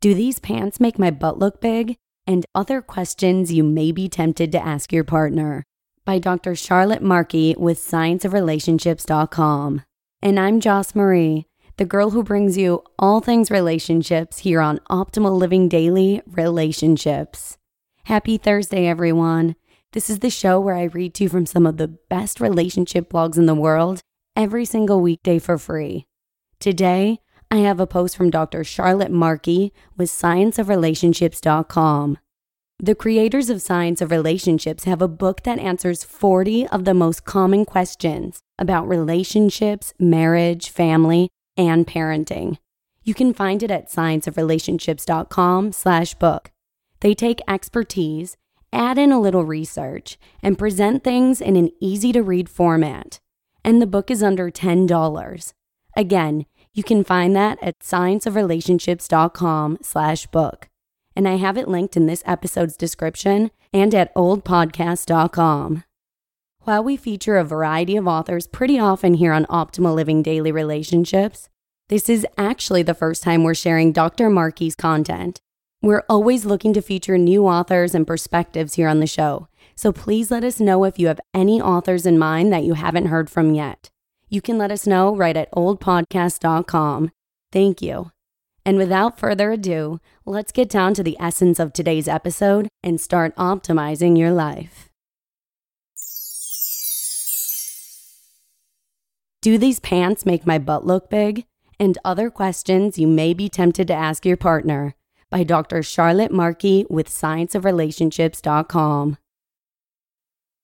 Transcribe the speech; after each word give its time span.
Do 0.00 0.14
these 0.14 0.38
pants 0.38 0.78
make 0.78 0.96
my 0.96 1.10
butt 1.10 1.40
look 1.40 1.60
big? 1.60 1.96
And 2.24 2.46
other 2.54 2.80
questions 2.80 3.52
you 3.52 3.64
may 3.64 3.90
be 3.90 4.08
tempted 4.08 4.52
to 4.52 4.64
ask 4.64 4.92
your 4.92 5.02
partner. 5.02 5.64
By 6.04 6.20
Dr. 6.20 6.54
Charlotte 6.54 7.02
Markey 7.02 7.56
with 7.58 7.80
scienceofrelationships.com. 7.80 9.82
And 10.22 10.38
I'm 10.38 10.60
Joss 10.60 10.94
Marie, 10.94 11.48
the 11.78 11.84
girl 11.84 12.10
who 12.10 12.22
brings 12.22 12.56
you 12.56 12.84
all 12.96 13.20
things 13.20 13.50
relationships 13.50 14.38
here 14.38 14.60
on 14.60 14.78
Optimal 14.88 15.36
Living 15.36 15.68
Daily 15.68 16.22
Relationships. 16.28 17.58
Happy 18.04 18.38
Thursday, 18.38 18.86
everyone. 18.86 19.56
This 19.94 20.08
is 20.08 20.20
the 20.20 20.30
show 20.30 20.60
where 20.60 20.76
I 20.76 20.84
read 20.84 21.12
to 21.14 21.24
you 21.24 21.28
from 21.28 21.44
some 21.44 21.66
of 21.66 21.76
the 21.76 21.88
best 21.88 22.40
relationship 22.40 23.10
blogs 23.10 23.36
in 23.36 23.46
the 23.46 23.54
world 23.56 24.02
every 24.36 24.64
single 24.64 25.00
weekday 25.00 25.40
for 25.40 25.58
free. 25.58 26.06
Today, 26.60 27.18
I 27.50 27.56
have 27.58 27.80
a 27.80 27.86
post 27.86 28.14
from 28.14 28.28
Dr. 28.28 28.62
Charlotte 28.62 29.10
Markey 29.10 29.72
with 29.96 30.10
scienceofrelationships.com. 30.10 32.18
The 32.80 32.94
creators 32.94 33.50
of 33.50 33.62
Science 33.62 34.02
of 34.02 34.10
Relationships 34.10 34.84
have 34.84 35.00
a 35.00 35.08
book 35.08 35.44
that 35.44 35.58
answers 35.58 36.04
40 36.04 36.68
of 36.68 36.84
the 36.84 36.94
most 36.94 37.24
common 37.24 37.64
questions 37.64 38.40
about 38.58 38.86
relationships, 38.86 39.94
marriage, 39.98 40.68
family, 40.68 41.30
and 41.56 41.86
parenting. 41.86 42.58
You 43.02 43.14
can 43.14 43.32
find 43.32 43.62
it 43.62 43.70
at 43.70 43.90
scienceofrelationships.com 43.90 45.72
slash 45.72 46.14
book. 46.14 46.50
They 47.00 47.14
take 47.14 47.40
expertise, 47.48 48.36
add 48.72 48.98
in 48.98 49.10
a 49.10 49.20
little 49.20 49.44
research, 49.44 50.18
and 50.42 50.58
present 50.58 51.02
things 51.02 51.40
in 51.40 51.56
an 51.56 51.70
easy 51.80 52.12
to 52.12 52.22
read 52.22 52.50
format. 52.50 53.18
And 53.64 53.80
the 53.80 53.86
book 53.86 54.10
is 54.10 54.22
under 54.22 54.50
$10. 54.50 55.52
Again, 55.96 56.44
you 56.78 56.84
can 56.84 57.02
find 57.02 57.34
that 57.34 57.58
at 57.60 57.80
scienceofrelationships.com 57.80 59.78
slash 59.82 60.26
book. 60.28 60.68
And 61.16 61.28
I 61.28 61.34
have 61.34 61.58
it 61.58 61.66
linked 61.66 61.96
in 61.96 62.06
this 62.06 62.22
episode's 62.24 62.76
description 62.76 63.50
and 63.72 63.92
at 63.94 64.14
oldpodcast.com. 64.14 65.82
While 66.60 66.84
we 66.84 66.96
feature 66.96 67.36
a 67.36 67.44
variety 67.44 67.96
of 67.96 68.06
authors 68.06 68.46
pretty 68.46 68.78
often 68.78 69.14
here 69.14 69.32
on 69.32 69.46
Optimal 69.46 69.96
Living 69.96 70.22
Daily 70.22 70.52
Relationships, 70.52 71.48
this 71.88 72.08
is 72.08 72.24
actually 72.36 72.84
the 72.84 72.94
first 72.94 73.24
time 73.24 73.42
we're 73.42 73.54
sharing 73.54 73.90
Dr. 73.90 74.30
Markey's 74.30 74.76
content. 74.76 75.40
We're 75.82 76.04
always 76.08 76.44
looking 76.44 76.72
to 76.74 76.82
feature 76.82 77.18
new 77.18 77.46
authors 77.46 77.92
and 77.94 78.06
perspectives 78.06 78.74
here 78.74 78.88
on 78.88 79.00
the 79.00 79.06
show, 79.06 79.48
so 79.74 79.90
please 79.90 80.30
let 80.30 80.44
us 80.44 80.60
know 80.60 80.84
if 80.84 80.98
you 80.98 81.08
have 81.08 81.20
any 81.34 81.60
authors 81.60 82.06
in 82.06 82.18
mind 82.18 82.52
that 82.52 82.64
you 82.64 82.74
haven't 82.74 83.06
heard 83.06 83.28
from 83.30 83.54
yet 83.54 83.90
you 84.28 84.40
can 84.40 84.58
let 84.58 84.70
us 84.70 84.86
know 84.86 85.12
right 85.14 85.36
at 85.36 85.50
oldpodcast.com. 85.52 87.10
Thank 87.52 87.82
you. 87.82 88.10
And 88.64 88.76
without 88.76 89.18
further 89.18 89.52
ado, 89.52 90.00
let's 90.26 90.52
get 90.52 90.68
down 90.68 90.94
to 90.94 91.02
the 91.02 91.16
essence 91.18 91.58
of 91.58 91.72
today's 91.72 92.06
episode 92.06 92.68
and 92.82 93.00
start 93.00 93.34
optimizing 93.36 94.18
your 94.18 94.32
life. 94.32 94.90
Do 99.40 99.56
these 99.56 99.80
pants 99.80 100.26
make 100.26 100.46
my 100.46 100.58
butt 100.58 100.84
look 100.84 101.08
big? 101.08 101.46
And 101.80 101.96
other 102.04 102.28
questions 102.28 102.98
you 102.98 103.06
may 103.06 103.32
be 103.32 103.48
tempted 103.48 103.86
to 103.86 103.94
ask 103.94 104.26
your 104.26 104.36
partner 104.36 104.96
by 105.30 105.44
Dr. 105.44 105.82
Charlotte 105.82 106.32
Markey 106.32 106.84
with 106.90 107.08
scienceofrelationships.com. 107.08 109.16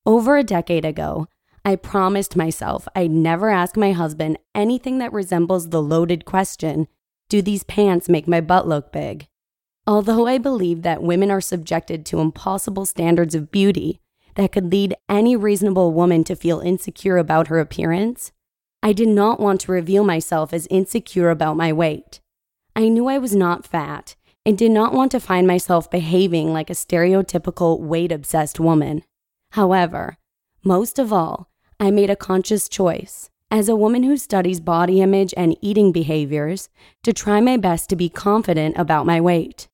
Over 0.06 0.36
a 0.36 0.44
decade 0.44 0.84
ago, 0.84 1.28
I 1.66 1.76
promised 1.76 2.36
myself 2.36 2.86
I'd 2.94 3.10
never 3.10 3.48
ask 3.48 3.76
my 3.76 3.92
husband 3.92 4.38
anything 4.54 4.98
that 4.98 5.12
resembles 5.14 5.70
the 5.70 5.82
loaded 5.82 6.26
question 6.26 6.88
Do 7.30 7.40
these 7.40 7.64
pants 7.64 8.08
make 8.08 8.28
my 8.28 8.42
butt 8.42 8.68
look 8.68 8.92
big? 8.92 9.26
Although 9.86 10.26
I 10.26 10.38
believe 10.38 10.82
that 10.82 11.02
women 11.02 11.30
are 11.30 11.40
subjected 11.40 12.04
to 12.06 12.20
impossible 12.20 12.84
standards 12.84 13.34
of 13.34 13.50
beauty 13.50 14.00
that 14.34 14.52
could 14.52 14.70
lead 14.70 14.94
any 15.08 15.36
reasonable 15.36 15.92
woman 15.92 16.22
to 16.24 16.36
feel 16.36 16.60
insecure 16.60 17.16
about 17.16 17.48
her 17.48 17.58
appearance, 17.58 18.32
I 18.82 18.92
did 18.92 19.08
not 19.08 19.40
want 19.40 19.62
to 19.62 19.72
reveal 19.72 20.04
myself 20.04 20.52
as 20.52 20.66
insecure 20.70 21.30
about 21.30 21.56
my 21.56 21.72
weight. 21.72 22.20
I 22.76 22.88
knew 22.88 23.08
I 23.08 23.16
was 23.16 23.34
not 23.34 23.66
fat 23.66 24.16
and 24.44 24.58
did 24.58 24.70
not 24.70 24.92
want 24.92 25.12
to 25.12 25.20
find 25.20 25.46
myself 25.46 25.90
behaving 25.90 26.52
like 26.52 26.68
a 26.68 26.74
stereotypical 26.74 27.80
weight 27.80 28.12
obsessed 28.12 28.60
woman. 28.60 29.02
However, 29.52 30.18
most 30.62 30.98
of 30.98 31.12
all, 31.12 31.48
I 31.80 31.90
made 31.90 32.10
a 32.10 32.16
conscious 32.16 32.68
choice, 32.68 33.30
as 33.50 33.68
a 33.68 33.76
woman 33.76 34.02
who 34.02 34.16
studies 34.16 34.60
body 34.60 35.00
image 35.00 35.34
and 35.36 35.56
eating 35.60 35.92
behaviors, 35.92 36.68
to 37.02 37.12
try 37.12 37.40
my 37.40 37.56
best 37.56 37.88
to 37.90 37.96
be 37.96 38.08
confident 38.08 38.76
about 38.78 39.06
my 39.06 39.20
weight. 39.20 39.68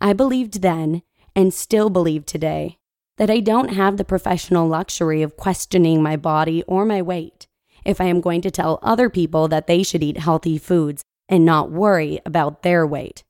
I 0.00 0.12
believed 0.12 0.62
then, 0.62 1.02
and 1.34 1.54
still 1.54 1.90
believe 1.90 2.26
today, 2.26 2.78
that 3.16 3.30
I 3.30 3.40
don't 3.40 3.70
have 3.74 3.96
the 3.96 4.04
professional 4.04 4.68
luxury 4.68 5.22
of 5.22 5.36
questioning 5.36 6.02
my 6.02 6.16
body 6.16 6.62
or 6.64 6.84
my 6.84 7.02
weight 7.02 7.46
if 7.84 8.00
I 8.00 8.04
am 8.04 8.20
going 8.20 8.42
to 8.42 8.50
tell 8.50 8.78
other 8.82 9.08
people 9.08 9.48
that 9.48 9.66
they 9.66 9.82
should 9.82 10.02
eat 10.02 10.18
healthy 10.18 10.58
foods 10.58 11.02
and 11.28 11.44
not 11.44 11.70
worry 11.70 12.20
about 12.26 12.62
their 12.62 12.86
weight. 12.86 13.24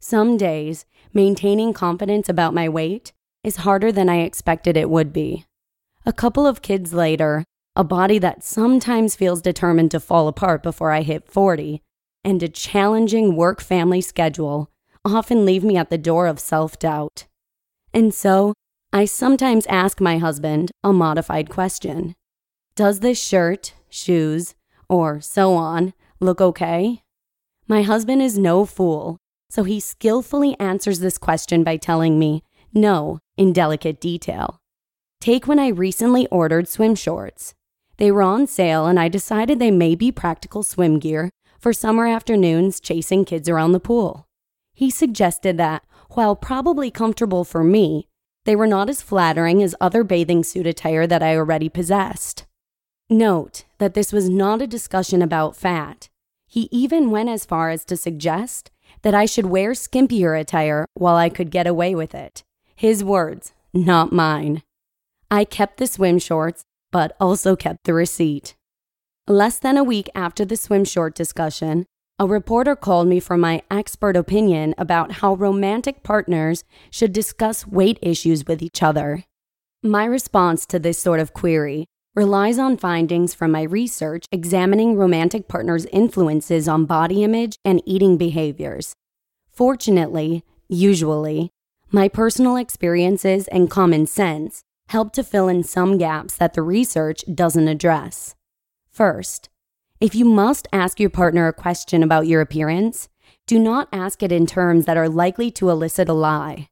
Some 0.00 0.36
days, 0.36 0.84
maintaining 1.12 1.72
confidence 1.72 2.28
about 2.28 2.54
my 2.54 2.68
weight 2.68 3.12
is 3.42 3.56
harder 3.56 3.90
than 3.90 4.08
I 4.08 4.20
expected 4.20 4.76
it 4.76 4.90
would 4.90 5.12
be. 5.12 5.46
A 6.06 6.12
couple 6.12 6.46
of 6.46 6.60
kids 6.60 6.92
later, 6.92 7.44
a 7.74 7.82
body 7.82 8.18
that 8.18 8.44
sometimes 8.44 9.16
feels 9.16 9.40
determined 9.40 9.90
to 9.92 10.00
fall 10.00 10.28
apart 10.28 10.62
before 10.62 10.90
I 10.90 11.00
hit 11.00 11.26
40, 11.26 11.80
and 12.22 12.42
a 12.42 12.48
challenging 12.48 13.36
work 13.36 13.62
family 13.62 14.02
schedule 14.02 14.70
often 15.02 15.46
leave 15.46 15.64
me 15.64 15.78
at 15.78 15.88
the 15.88 15.96
door 15.96 16.26
of 16.26 16.38
self 16.38 16.78
doubt. 16.78 17.24
And 17.94 18.12
so, 18.12 18.52
I 18.92 19.06
sometimes 19.06 19.64
ask 19.66 19.98
my 19.98 20.18
husband 20.18 20.72
a 20.82 20.92
modified 20.92 21.48
question 21.48 22.14
Does 22.76 23.00
this 23.00 23.18
shirt, 23.18 23.72
shoes, 23.88 24.54
or 24.90 25.22
so 25.22 25.54
on 25.54 25.94
look 26.20 26.38
okay? 26.38 27.02
My 27.66 27.80
husband 27.80 28.20
is 28.20 28.38
no 28.38 28.66
fool, 28.66 29.16
so 29.48 29.64
he 29.64 29.80
skillfully 29.80 30.54
answers 30.60 31.00
this 31.00 31.16
question 31.16 31.64
by 31.64 31.78
telling 31.78 32.18
me 32.18 32.42
no 32.74 33.20
in 33.38 33.54
delicate 33.54 34.02
detail. 34.02 34.60
Take 35.24 35.46
when 35.46 35.58
I 35.58 35.68
recently 35.68 36.26
ordered 36.26 36.68
swim 36.68 36.94
shorts. 36.94 37.54
They 37.96 38.10
were 38.10 38.20
on 38.20 38.46
sale, 38.46 38.86
and 38.86 39.00
I 39.00 39.08
decided 39.08 39.58
they 39.58 39.70
may 39.70 39.94
be 39.94 40.12
practical 40.12 40.62
swim 40.62 40.98
gear 40.98 41.30
for 41.58 41.72
summer 41.72 42.06
afternoons 42.06 42.78
chasing 42.78 43.24
kids 43.24 43.48
around 43.48 43.72
the 43.72 43.80
pool. 43.80 44.26
He 44.74 44.90
suggested 44.90 45.56
that, 45.56 45.82
while 46.10 46.36
probably 46.36 46.90
comfortable 46.90 47.42
for 47.42 47.64
me, 47.64 48.06
they 48.44 48.54
were 48.54 48.66
not 48.66 48.90
as 48.90 49.00
flattering 49.00 49.62
as 49.62 49.74
other 49.80 50.04
bathing 50.04 50.44
suit 50.44 50.66
attire 50.66 51.06
that 51.06 51.22
I 51.22 51.36
already 51.36 51.70
possessed. 51.70 52.44
Note 53.08 53.64
that 53.78 53.94
this 53.94 54.12
was 54.12 54.28
not 54.28 54.60
a 54.60 54.66
discussion 54.66 55.22
about 55.22 55.56
fat. 55.56 56.10
He 56.46 56.68
even 56.70 57.10
went 57.10 57.30
as 57.30 57.46
far 57.46 57.70
as 57.70 57.86
to 57.86 57.96
suggest 57.96 58.70
that 59.00 59.14
I 59.14 59.24
should 59.24 59.46
wear 59.46 59.70
skimpier 59.70 60.38
attire 60.38 60.84
while 60.92 61.16
I 61.16 61.30
could 61.30 61.50
get 61.50 61.66
away 61.66 61.94
with 61.94 62.14
it. 62.14 62.42
His 62.76 63.02
words, 63.02 63.54
not 63.72 64.12
mine. 64.12 64.62
I 65.34 65.44
kept 65.44 65.78
the 65.78 65.88
swim 65.88 66.20
shorts, 66.20 66.62
but 66.92 67.16
also 67.18 67.56
kept 67.56 67.82
the 67.82 67.92
receipt. 67.92 68.54
Less 69.26 69.58
than 69.58 69.76
a 69.76 69.82
week 69.82 70.08
after 70.14 70.44
the 70.44 70.56
swim 70.56 70.84
short 70.84 71.16
discussion, 71.16 71.86
a 72.20 72.26
reporter 72.28 72.76
called 72.76 73.08
me 73.08 73.18
for 73.18 73.36
my 73.36 73.62
expert 73.68 74.16
opinion 74.16 74.76
about 74.78 75.10
how 75.14 75.34
romantic 75.34 76.04
partners 76.04 76.62
should 76.88 77.12
discuss 77.12 77.66
weight 77.66 77.98
issues 78.00 78.46
with 78.46 78.62
each 78.62 78.80
other. 78.80 79.24
My 79.82 80.04
response 80.04 80.66
to 80.66 80.78
this 80.78 81.00
sort 81.00 81.18
of 81.18 81.32
query 81.32 81.86
relies 82.14 82.56
on 82.56 82.76
findings 82.76 83.34
from 83.34 83.50
my 83.50 83.62
research 83.62 84.26
examining 84.30 84.94
romantic 84.94 85.48
partners' 85.48 85.86
influences 85.86 86.68
on 86.68 86.84
body 86.84 87.24
image 87.24 87.56
and 87.64 87.82
eating 87.84 88.16
behaviors. 88.16 88.94
Fortunately, 89.50 90.44
usually, 90.68 91.50
my 91.90 92.06
personal 92.06 92.54
experiences 92.54 93.48
and 93.48 93.68
common 93.68 94.06
sense 94.06 94.62
help 94.88 95.12
to 95.12 95.24
fill 95.24 95.48
in 95.48 95.62
some 95.62 95.98
gaps 95.98 96.36
that 96.36 96.54
the 96.54 96.62
research 96.62 97.24
doesn't 97.32 97.68
address. 97.68 98.34
First, 98.90 99.48
if 100.00 100.14
you 100.14 100.24
must 100.24 100.68
ask 100.72 101.00
your 101.00 101.10
partner 101.10 101.48
a 101.48 101.52
question 101.52 102.02
about 102.02 102.26
your 102.26 102.40
appearance, 102.40 103.08
do 103.46 103.58
not 103.58 103.88
ask 103.92 104.22
it 104.22 104.32
in 104.32 104.46
terms 104.46 104.84
that 104.86 104.96
are 104.96 105.08
likely 105.08 105.50
to 105.52 105.70
elicit 105.70 106.08
a 106.08 106.12
lie. 106.12 106.68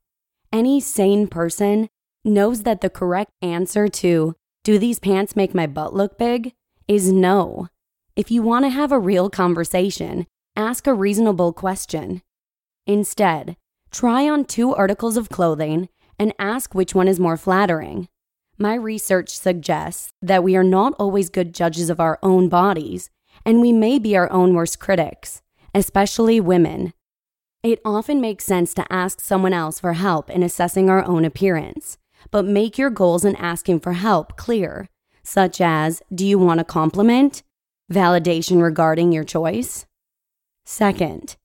Any 0.53 0.81
sane 0.81 1.26
person 1.26 1.88
knows 2.25 2.62
that 2.62 2.81
the 2.81 2.91
correct 2.91 3.32
answer 3.41 3.88
to, 3.88 4.35
do 4.65 4.79
these 4.79 4.99
pants 4.99 5.35
make 5.35 5.55
my 5.55 5.67
butt 5.67 5.94
look 5.94 6.19
big? 6.19 6.53
is 6.88 7.12
no. 7.12 7.69
If 8.17 8.31
you 8.31 8.43
want 8.43 8.65
to 8.65 8.69
have 8.69 8.93
a 8.93 8.99
real 8.99 9.31
conversation, 9.31 10.26
ask 10.55 10.87
a 10.87 10.94
reasonable 10.94 11.53
question. 11.53 12.23
Instead, 12.87 13.56
try 13.91 14.29
on 14.29 14.44
two 14.44 14.75
articles 14.75 15.17
of 15.17 15.31
clothing 15.31 15.88
and 16.23 16.33
ask 16.39 16.75
which 16.75 16.95
one 16.95 17.09
is 17.09 17.21
more 17.21 17.37
flattering. 17.37 18.09
My 18.59 18.75
research 18.75 19.29
suggests 19.29 20.13
that 20.23 20.43
we 20.45 20.57
are 20.57 20.65
not 20.65 20.95
always 20.99 21.29
good 21.29 21.53
judges 21.55 21.91
of 21.91 22.01
our 22.01 22.19
own 22.23 22.49
bodies, 22.49 23.11
and 23.45 23.61
we 23.61 23.73
may 23.73 23.99
be 23.99 24.17
our 24.17 24.31
own 24.33 24.55
worst 24.55 24.79
critics, 24.79 25.43
especially 25.75 26.41
women. 26.41 26.95
It 27.63 27.81
often 27.85 28.21
makes 28.21 28.45
sense 28.45 28.73
to 28.75 28.91
ask 28.91 29.21
someone 29.21 29.53
else 29.53 29.81
for 29.81 29.95
help 29.95 30.31
in 30.31 30.43
assessing 30.43 30.89
our 30.89 31.05
own 31.05 31.25
appearance 31.25 31.99
but 32.31 32.45
make 32.45 32.79
your 32.79 32.91
goals 32.91 33.25
in 33.25 33.37
asking 33.37 33.81
for 33.81 33.95
help 33.95 34.37
clear, 34.37 34.89
such 35.23 35.61
as 35.61 36.03
Do 36.15 36.27
you 36.27 36.39
want 36.39 36.61
a 36.61 36.65
compliment? 36.65 37.43
Validation 37.93 38.63
regarding 38.63 39.13
your 39.13 39.25
choice. 39.25 39.87
Second, 40.65 41.37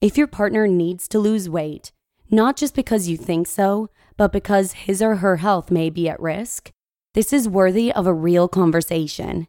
if 0.00 0.18
your 0.18 0.26
partner 0.26 0.66
needs 0.66 1.08
to 1.08 1.18
lose 1.18 1.48
weight, 1.48 1.92
not 2.30 2.56
just 2.56 2.74
because 2.74 3.08
you 3.08 3.16
think 3.16 3.46
so, 3.46 3.88
but 4.16 4.32
because 4.32 4.72
his 4.72 5.02
or 5.02 5.16
her 5.16 5.36
health 5.36 5.70
may 5.70 5.90
be 5.90 6.08
at 6.08 6.20
risk, 6.20 6.70
this 7.14 7.32
is 7.32 7.48
worthy 7.48 7.92
of 7.92 8.06
a 8.06 8.14
real 8.14 8.48
conversation. 8.48 9.46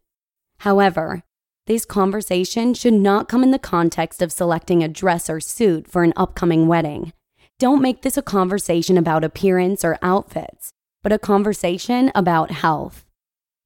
However, 0.59 1.23
this 1.67 1.85
conversation 1.85 2.73
should 2.73 2.93
not 2.93 3.27
come 3.27 3.43
in 3.43 3.51
the 3.51 3.59
context 3.59 4.21
of 4.21 4.31
selecting 4.31 4.83
a 4.83 4.87
dress 4.87 5.29
or 5.29 5.39
suit 5.39 5.87
for 5.87 6.03
an 6.03 6.13
upcoming 6.15 6.67
wedding. 6.67 7.11
Don't 7.57 7.81
make 7.81 8.01
this 8.01 8.17
a 8.17 8.21
conversation 8.21 8.97
about 8.97 9.23
appearance 9.23 9.83
or 9.83 9.97
outfits 10.01 10.73
but 11.05 11.13
a 11.13 11.19
conversation 11.19 12.11
about 12.15 12.49
health. 12.49 13.05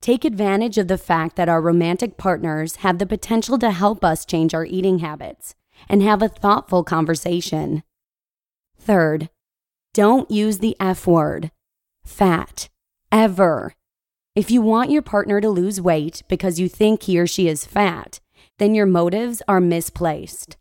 Take 0.02 0.26
advantage 0.26 0.78
of 0.78 0.90
the 0.90 0.98
fact 0.98 1.38
that 1.38 1.48
our 1.48 1.62
romantic 1.62 2.18
partners 2.18 2.78
have 2.84 2.98
the 2.98 3.06
potential 3.06 3.58
to 3.60 3.72
help 3.72 4.04
us 4.04 4.26
change 4.26 4.54
our 4.54 4.66
eating 4.66 5.00
habits 5.00 5.56
and 5.88 6.04
have 6.04 6.22
a 6.22 6.28
thoughtful 6.28 6.84
conversation. 6.84 7.84
Third, 8.78 9.30
don't 9.94 10.30
use 10.30 10.60
the 10.60 10.76
F 10.80 11.08
word, 11.08 11.52
fat, 12.04 12.70
ever. 13.12 13.74
If 14.36 14.52
you 14.52 14.62
want 14.62 14.92
your 14.92 15.02
partner 15.02 15.42
to 15.42 15.50
lose 15.50 15.82
weight 15.82 16.24
because 16.28 16.60
you 16.60 16.70
think 16.70 17.04
he 17.04 17.20
or 17.20 17.28
she 17.28 17.48
is 17.48 17.66
fat, 17.66 18.20
then 18.58 18.76
your 18.76 18.86
motives 18.86 19.42
are 19.48 19.60
misplaced. 19.60 20.58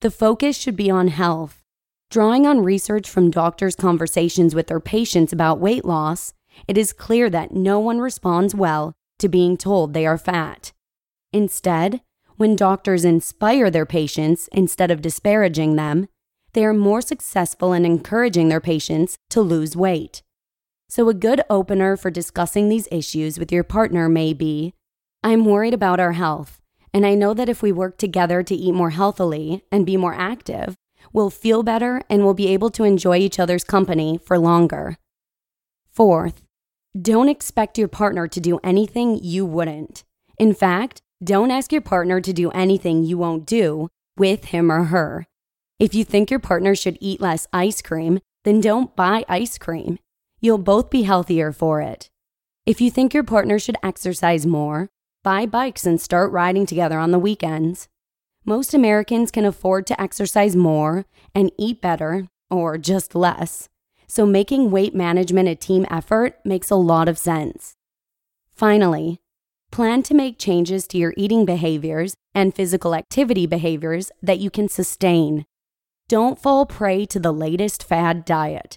The 0.00 0.10
focus 0.10 0.56
should 0.56 0.76
be 0.76 0.90
on 0.90 1.08
health 1.08 1.60
Drawing 2.10 2.44
on 2.44 2.64
research 2.64 3.08
from 3.08 3.30
doctors' 3.30 3.76
conversations 3.76 4.52
with 4.52 4.66
their 4.66 4.80
patients 4.80 5.32
about 5.32 5.60
weight 5.60 5.84
loss, 5.84 6.34
it 6.66 6.76
is 6.76 6.92
clear 6.92 7.30
that 7.30 7.54
no 7.54 7.78
one 7.78 8.00
responds 8.00 8.52
well 8.52 8.94
to 9.20 9.28
being 9.28 9.56
told 9.56 9.94
they 9.94 10.04
are 10.04 10.18
fat. 10.18 10.72
Instead, 11.32 12.00
when 12.36 12.56
doctors 12.56 13.04
inspire 13.04 13.70
their 13.70 13.86
patients 13.86 14.48
instead 14.50 14.90
of 14.90 15.02
disparaging 15.02 15.76
them, 15.76 16.08
they 16.52 16.64
are 16.64 16.72
more 16.72 17.00
successful 17.00 17.72
in 17.72 17.84
encouraging 17.84 18.48
their 18.48 18.60
patients 18.60 19.16
to 19.30 19.40
lose 19.40 19.76
weight. 19.76 20.22
So, 20.88 21.08
a 21.08 21.14
good 21.14 21.42
opener 21.48 21.96
for 21.96 22.10
discussing 22.10 22.68
these 22.68 22.88
issues 22.90 23.38
with 23.38 23.52
your 23.52 23.64
partner 23.64 24.08
may 24.08 24.32
be 24.32 24.74
I'm 25.22 25.44
worried 25.44 25.74
about 25.74 26.00
our 26.00 26.12
health, 26.12 26.60
and 26.92 27.06
I 27.06 27.14
know 27.14 27.34
that 27.34 27.48
if 27.48 27.62
we 27.62 27.72
work 27.72 27.98
together 27.98 28.42
to 28.42 28.54
eat 28.54 28.72
more 28.72 28.90
healthily 28.90 29.62
and 29.70 29.86
be 29.86 29.96
more 29.96 30.14
active, 30.14 30.74
we'll 31.12 31.30
feel 31.30 31.62
better 31.62 32.02
and 32.08 32.24
we'll 32.24 32.34
be 32.34 32.48
able 32.48 32.70
to 32.70 32.84
enjoy 32.84 33.18
each 33.18 33.38
other's 33.38 33.64
company 33.64 34.18
for 34.18 34.38
longer. 34.38 34.96
Fourth, 35.90 36.42
don't 37.00 37.28
expect 37.28 37.78
your 37.78 37.88
partner 37.88 38.26
to 38.26 38.40
do 38.40 38.58
anything 38.64 39.18
you 39.22 39.46
wouldn't. 39.46 40.04
In 40.38 40.54
fact, 40.54 41.02
don't 41.22 41.50
ask 41.50 41.70
your 41.70 41.82
partner 41.82 42.20
to 42.20 42.32
do 42.32 42.50
anything 42.50 43.04
you 43.04 43.18
won't 43.18 43.46
do 43.46 43.88
with 44.16 44.46
him 44.46 44.72
or 44.72 44.84
her. 44.84 45.26
If 45.80 45.94
you 45.94 46.04
think 46.04 46.30
your 46.30 46.40
partner 46.40 46.74
should 46.74 46.98
eat 47.00 47.22
less 47.22 47.46
ice 47.54 47.80
cream, 47.80 48.20
then 48.44 48.60
don't 48.60 48.94
buy 48.94 49.24
ice 49.30 49.56
cream. 49.56 49.98
You'll 50.38 50.58
both 50.58 50.90
be 50.90 51.04
healthier 51.04 51.52
for 51.52 51.80
it. 51.80 52.10
If 52.66 52.82
you 52.82 52.90
think 52.90 53.14
your 53.14 53.24
partner 53.24 53.58
should 53.58 53.78
exercise 53.82 54.46
more, 54.46 54.90
buy 55.24 55.46
bikes 55.46 55.86
and 55.86 55.98
start 55.98 56.32
riding 56.32 56.66
together 56.66 56.98
on 56.98 57.12
the 57.12 57.18
weekends. 57.18 57.88
Most 58.44 58.74
Americans 58.74 59.30
can 59.30 59.46
afford 59.46 59.86
to 59.86 59.98
exercise 59.98 60.54
more 60.54 61.06
and 61.34 61.50
eat 61.56 61.80
better, 61.80 62.28
or 62.50 62.76
just 62.76 63.14
less. 63.14 63.70
So, 64.06 64.26
making 64.26 64.70
weight 64.70 64.94
management 64.94 65.48
a 65.48 65.54
team 65.54 65.86
effort 65.90 66.40
makes 66.44 66.70
a 66.70 66.76
lot 66.76 67.08
of 67.08 67.16
sense. 67.16 67.72
Finally, 68.54 69.18
plan 69.70 70.02
to 70.02 70.12
make 70.12 70.38
changes 70.38 70.86
to 70.88 70.98
your 70.98 71.14
eating 71.16 71.46
behaviors 71.46 72.12
and 72.34 72.54
physical 72.54 72.94
activity 72.94 73.46
behaviors 73.46 74.12
that 74.22 74.40
you 74.40 74.50
can 74.50 74.68
sustain. 74.68 75.46
Don't 76.10 76.38
fall 76.38 76.66
prey 76.66 77.06
to 77.06 77.18
the 77.18 77.32
latest 77.32 77.82
fad 77.82 78.26
diet. 78.26 78.76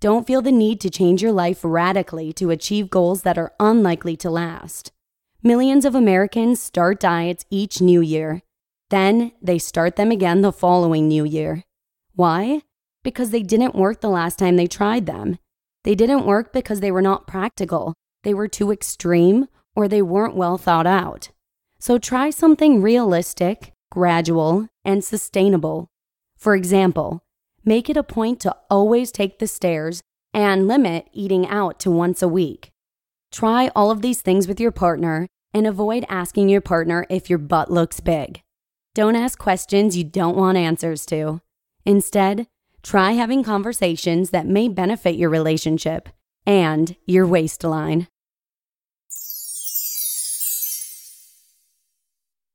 Don't 0.00 0.26
feel 0.26 0.42
the 0.42 0.52
need 0.52 0.80
to 0.82 0.90
change 0.90 1.22
your 1.22 1.32
life 1.32 1.60
radically 1.62 2.32
to 2.34 2.50
achieve 2.50 2.90
goals 2.90 3.22
that 3.22 3.38
are 3.38 3.54
unlikely 3.58 4.16
to 4.18 4.28
last. 4.28 4.92
Millions 5.42 5.86
of 5.86 5.94
Americans 5.94 6.60
start 6.60 7.00
diets 7.00 7.46
each 7.50 7.80
new 7.80 8.00
year 8.00 8.42
then 8.92 9.32
they 9.40 9.58
start 9.58 9.96
them 9.96 10.10
again 10.10 10.42
the 10.42 10.52
following 10.52 11.08
new 11.08 11.24
year. 11.24 11.64
Why? 12.14 12.60
Because 13.02 13.30
they 13.30 13.42
didn't 13.42 13.74
work 13.74 14.02
the 14.02 14.10
last 14.10 14.38
time 14.38 14.56
they 14.56 14.66
tried 14.66 15.06
them. 15.06 15.38
They 15.84 15.94
didn't 15.94 16.26
work 16.26 16.52
because 16.52 16.80
they 16.80 16.90
were 16.92 17.00
not 17.00 17.26
practical, 17.26 17.94
they 18.22 18.34
were 18.34 18.48
too 18.48 18.70
extreme, 18.70 19.48
or 19.74 19.88
they 19.88 20.02
weren't 20.02 20.36
well 20.36 20.58
thought 20.58 20.86
out. 20.86 21.30
So 21.78 21.96
try 21.96 22.28
something 22.28 22.82
realistic, 22.82 23.72
gradual, 23.90 24.68
and 24.84 25.02
sustainable. 25.02 25.88
For 26.42 26.56
example, 26.56 27.22
make 27.64 27.88
it 27.88 27.96
a 27.96 28.02
point 28.02 28.40
to 28.40 28.56
always 28.68 29.12
take 29.12 29.38
the 29.38 29.46
stairs 29.46 30.02
and 30.34 30.66
limit 30.66 31.06
eating 31.12 31.46
out 31.46 31.78
to 31.78 31.88
once 31.88 32.20
a 32.20 32.26
week. 32.26 32.72
Try 33.30 33.70
all 33.76 33.92
of 33.92 34.02
these 34.02 34.22
things 34.22 34.48
with 34.48 34.58
your 34.58 34.72
partner 34.72 35.28
and 35.54 35.68
avoid 35.68 36.04
asking 36.08 36.48
your 36.48 36.60
partner 36.60 37.06
if 37.08 37.30
your 37.30 37.38
butt 37.38 37.70
looks 37.70 38.00
big. 38.00 38.40
Don't 38.92 39.14
ask 39.14 39.38
questions 39.38 39.96
you 39.96 40.02
don't 40.02 40.36
want 40.36 40.58
answers 40.58 41.06
to. 41.06 41.40
Instead, 41.86 42.48
try 42.82 43.12
having 43.12 43.44
conversations 43.44 44.30
that 44.30 44.44
may 44.44 44.66
benefit 44.66 45.14
your 45.14 45.30
relationship 45.30 46.08
and 46.44 46.96
your 47.06 47.24
waistline. 47.24 48.08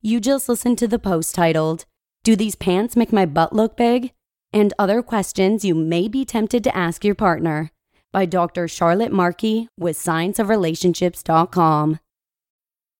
You 0.01 0.19
just 0.19 0.49
listened 0.49 0.77
to 0.79 0.89
the 0.89 0.99
post 0.99 1.33
titled, 1.33 1.85
Do 2.27 2.35
These 2.35 2.55
Pants 2.55 2.97
Make 2.97 3.13
My 3.13 3.25
Butt 3.25 3.53
Look 3.53 3.77
Big? 3.77 4.11
and 4.51 4.73
Other 4.77 5.01
Questions 5.01 5.63
You 5.63 5.73
May 5.73 6.09
Be 6.09 6.25
Tempted 6.25 6.61
to 6.65 6.75
Ask 6.75 7.05
Your 7.05 7.15
Partner 7.15 7.71
by 8.11 8.25
Dr. 8.25 8.67
Charlotte 8.67 9.13
Markey 9.13 9.69
with 9.79 9.97
ScienceOfRelationships.com. 9.97 11.99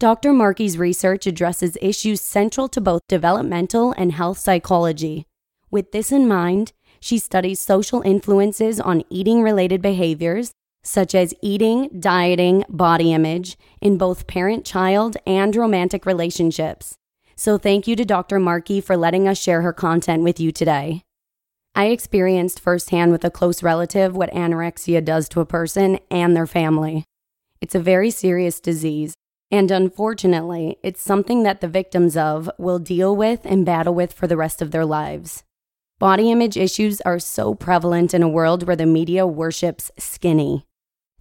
Dr. 0.00 0.32
Markey's 0.32 0.78
research 0.78 1.26
addresses 1.26 1.76
issues 1.82 2.20
central 2.20 2.68
to 2.68 2.80
both 2.80 3.02
developmental 3.08 3.92
and 3.98 4.12
health 4.12 4.38
psychology. 4.38 5.26
With 5.72 5.90
this 5.90 6.12
in 6.12 6.28
mind, 6.28 6.72
she 7.00 7.18
studies 7.18 7.58
social 7.58 8.02
influences 8.02 8.78
on 8.78 9.02
eating 9.10 9.42
related 9.42 9.82
behaviors, 9.82 10.52
such 10.84 11.16
as 11.16 11.34
eating, 11.42 11.88
dieting, 11.98 12.64
body 12.68 13.12
image, 13.12 13.58
in 13.80 13.98
both 13.98 14.28
parent 14.28 14.64
child 14.64 15.16
and 15.26 15.56
romantic 15.56 16.06
relationships. 16.06 16.94
So, 17.34 17.58
thank 17.58 17.88
you 17.88 17.96
to 17.96 18.04
Dr. 18.04 18.38
Markey 18.38 18.80
for 18.80 18.96
letting 18.96 19.26
us 19.26 19.36
share 19.36 19.62
her 19.62 19.72
content 19.72 20.22
with 20.22 20.38
you 20.38 20.52
today. 20.52 21.02
I 21.74 21.86
experienced 21.86 22.60
firsthand 22.60 23.10
with 23.10 23.24
a 23.24 23.32
close 23.32 23.64
relative 23.64 24.14
what 24.14 24.30
anorexia 24.30 25.04
does 25.04 25.28
to 25.30 25.40
a 25.40 25.46
person 25.46 25.98
and 26.08 26.36
their 26.36 26.46
family. 26.46 27.04
It's 27.60 27.74
a 27.74 27.80
very 27.80 28.12
serious 28.12 28.60
disease 28.60 29.14
and 29.50 29.70
unfortunately, 29.70 30.78
it's 30.82 31.00
something 31.00 31.42
that 31.42 31.60
the 31.60 31.68
victims 31.68 32.16
of 32.16 32.50
will 32.58 32.78
deal 32.78 33.16
with 33.16 33.40
and 33.44 33.64
battle 33.64 33.94
with 33.94 34.12
for 34.12 34.26
the 34.26 34.36
rest 34.36 34.60
of 34.60 34.70
their 34.70 34.84
lives. 34.84 35.44
Body 35.98 36.30
image 36.30 36.56
issues 36.56 37.00
are 37.00 37.18
so 37.18 37.54
prevalent 37.54 38.14
in 38.14 38.22
a 38.22 38.28
world 38.28 38.66
where 38.66 38.76
the 38.76 38.86
media 38.86 39.26
worships 39.26 39.90
skinny. 39.98 40.64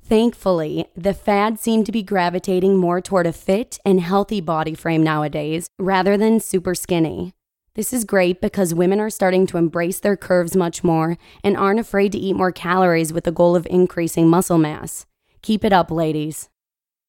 Thankfully, 0.04 0.86
the 0.96 1.14
fad 1.14 1.60
seemed 1.60 1.86
to 1.88 1.92
be 1.92 2.04
gravitating 2.04 2.78
more 2.78 3.02
toward 3.02 3.28
a 3.28 3.34
fit 3.34 3.80
and 3.84 4.00
healthy 4.00 4.40
body 4.40 4.74
frame 4.74 5.04
nowadays 5.04 5.70
rather 5.80 6.16
than 6.16 6.40
super 6.40 6.76
skinny. 6.76 7.34
This 7.74 7.92
is 7.92 8.06
great 8.06 8.40
because 8.40 8.74
women 8.74 9.00
are 9.00 9.10
starting 9.10 9.48
to 9.48 9.58
embrace 9.58 10.00
their 10.00 10.18
curves 10.18 10.56
much 10.56 10.84
more 10.84 11.18
and 11.44 11.58
aren't 11.58 11.80
afraid 11.80 12.12
to 12.12 12.18
eat 12.18 12.36
more 12.36 12.52
calories 12.52 13.12
with 13.12 13.24
the 13.24 13.32
goal 13.32 13.56
of 13.56 13.68
increasing 13.70 14.28
muscle 14.30 14.58
mass. 14.58 15.06
Keep 15.42 15.64
it 15.64 15.74
up, 15.74 15.92
ladies. 15.92 16.50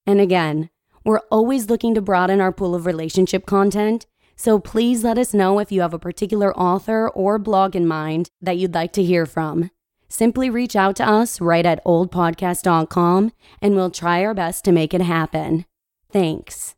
And 0.07 0.21
again, 0.21 0.71
we're 1.09 1.23
always 1.31 1.71
looking 1.71 1.95
to 1.95 2.03
broaden 2.03 2.39
our 2.39 2.53
pool 2.53 2.75
of 2.75 2.85
relationship 2.85 3.47
content, 3.47 4.05
so 4.37 4.59
please 4.59 5.03
let 5.03 5.17
us 5.17 5.33
know 5.33 5.59
if 5.59 5.73
you 5.73 5.81
have 5.81 5.95
a 5.95 5.99
particular 5.99 6.55
author 6.55 7.09
or 7.09 7.39
blog 7.39 7.75
in 7.75 7.89
mind 7.89 8.29
that 8.43 8.59
you'd 8.59 8.75
like 8.75 8.93
to 8.93 9.03
hear 9.03 9.25
from. 9.25 9.71
Simply 10.11 10.51
reach 10.51 10.77
out 10.77 10.97
to 10.97 11.09
us 11.09 11.41
right 11.41 11.65
at 11.65 11.83
oldpodcast.com 11.87 13.33
and 13.63 13.75
we'll 13.75 13.91
try 13.91 14.23
our 14.23 14.35
best 14.35 14.67
to 14.67 14.73
make 14.73 14.93
it 14.93 15.01
happen. 15.01 15.65
Thanks. 16.13 16.75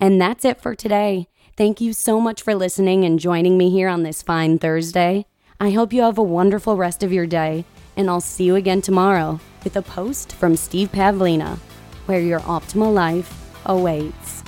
And 0.00 0.20
that's 0.20 0.44
it 0.44 0.60
for 0.60 0.74
today. 0.74 1.28
Thank 1.56 1.80
you 1.80 1.92
so 1.92 2.20
much 2.20 2.42
for 2.42 2.56
listening 2.56 3.04
and 3.04 3.20
joining 3.20 3.56
me 3.56 3.70
here 3.70 3.88
on 3.88 4.02
this 4.02 4.22
fine 4.22 4.58
Thursday. 4.58 5.24
I 5.60 5.70
hope 5.70 5.92
you 5.92 6.02
have 6.02 6.18
a 6.18 6.22
wonderful 6.24 6.76
rest 6.76 7.04
of 7.04 7.12
your 7.12 7.26
day, 7.28 7.64
and 7.96 8.10
I'll 8.10 8.20
see 8.20 8.42
you 8.42 8.56
again 8.56 8.82
tomorrow 8.82 9.38
with 9.62 9.76
a 9.76 9.82
post 9.82 10.32
from 10.32 10.56
Steve 10.56 10.90
Pavlina, 10.90 11.58
where 12.06 12.20
your 12.20 12.40
optimal 12.40 12.92
life 12.92 13.41
awaits. 13.66 14.42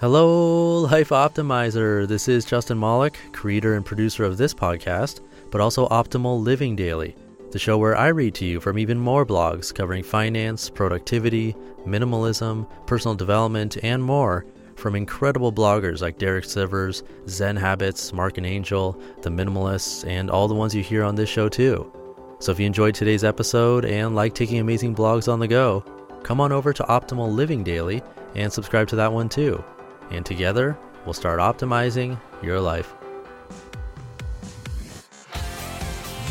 Hello, 0.00 0.80
Life 0.80 1.10
Optimizer. 1.10 2.08
This 2.08 2.26
is 2.28 2.44
Justin 2.44 2.78
Malik, 2.78 3.18
creator 3.32 3.74
and 3.74 3.84
producer 3.84 4.24
of 4.24 4.36
this 4.36 4.52
podcast, 4.52 5.20
but 5.50 5.60
also 5.60 5.86
Optimal 5.88 6.42
Living 6.42 6.74
Daily, 6.74 7.14
the 7.52 7.58
show 7.58 7.78
where 7.78 7.96
I 7.96 8.08
read 8.08 8.34
to 8.34 8.44
you 8.44 8.58
from 8.58 8.78
even 8.78 8.98
more 8.98 9.24
blogs 9.24 9.72
covering 9.72 10.02
finance, 10.02 10.68
productivity, 10.68 11.54
minimalism, 11.86 12.66
personal 12.86 13.14
development, 13.14 13.76
and 13.84 14.02
more 14.02 14.44
from 14.74 14.96
incredible 14.96 15.52
bloggers 15.52 16.00
like 16.02 16.18
Derek 16.18 16.44
Sivers, 16.44 17.04
Zen 17.28 17.56
Habits, 17.56 18.12
Marc 18.12 18.38
and 18.38 18.46
Angel, 18.46 19.00
The 19.20 19.30
Minimalists, 19.30 20.04
and 20.08 20.28
all 20.30 20.48
the 20.48 20.54
ones 20.54 20.74
you 20.74 20.82
hear 20.82 21.04
on 21.04 21.14
this 21.14 21.28
show 21.28 21.48
too. 21.48 21.90
So 22.40 22.50
if 22.50 22.58
you 22.58 22.66
enjoyed 22.66 22.96
today's 22.96 23.22
episode 23.22 23.84
and 23.84 24.16
like 24.16 24.34
taking 24.34 24.58
amazing 24.58 24.96
blogs 24.96 25.32
on 25.32 25.38
the 25.38 25.46
go, 25.46 25.84
come 26.22 26.40
on 26.40 26.52
over 26.52 26.72
to 26.72 26.82
Optimal 26.84 27.32
Living 27.32 27.62
Daily 27.62 28.02
and 28.34 28.52
subscribe 28.52 28.88
to 28.88 28.96
that 28.96 29.12
one 29.12 29.28
too. 29.28 29.62
And 30.10 30.24
together, 30.24 30.78
we'll 31.04 31.14
start 31.14 31.40
optimizing 31.40 32.18
your 32.42 32.60
life. 32.60 32.94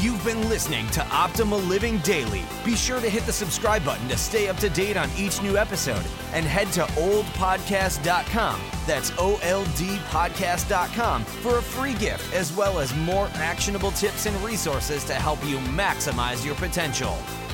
You've 0.01 0.25
been 0.25 0.49
listening 0.49 0.87
to 0.87 1.01
Optimal 1.01 1.67
Living 1.67 1.99
Daily. 1.99 2.41
Be 2.65 2.75
sure 2.75 2.99
to 2.99 3.07
hit 3.07 3.23
the 3.27 3.31
subscribe 3.31 3.85
button 3.85 4.07
to 4.07 4.17
stay 4.17 4.47
up 4.47 4.57
to 4.57 4.69
date 4.71 4.97
on 4.97 5.07
each 5.15 5.43
new 5.43 5.57
episode 5.57 6.03
and 6.33 6.43
head 6.43 6.71
to 6.71 6.81
oldpodcast.com. 6.81 8.61
That's 8.87 9.11
O 9.19 9.39
L 9.43 9.63
D 9.77 9.97
podcast.com 10.09 11.23
for 11.23 11.59
a 11.59 11.61
free 11.61 11.93
gift 11.93 12.33
as 12.33 12.51
well 12.51 12.79
as 12.79 12.95
more 12.95 13.29
actionable 13.35 13.91
tips 13.91 14.25
and 14.25 14.35
resources 14.37 15.03
to 15.05 15.13
help 15.13 15.37
you 15.45 15.57
maximize 15.57 16.43
your 16.43 16.55
potential. 16.55 17.15